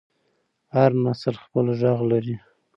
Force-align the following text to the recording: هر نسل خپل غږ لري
هر 0.75 0.91
نسل 1.03 1.35
خپل 1.45 1.65
غږ 1.79 1.97
لري 2.11 2.35